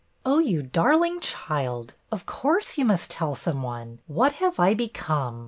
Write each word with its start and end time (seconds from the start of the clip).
''Oh, 0.25 0.39
you 0.39 0.63
darling 0.63 1.19
child! 1.19 1.93
Of 2.11 2.25
course 2.25 2.75
you 2.75 2.83
must 2.85 3.11
tell 3.11 3.35
some 3.35 3.61
one. 3.61 3.99
What 4.07 4.31
have 4.41 4.59
I 4.59 4.73
become? 4.73 5.39